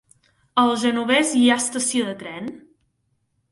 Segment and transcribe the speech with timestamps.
[0.61, 2.51] A el Genovés hi ha estació de tren?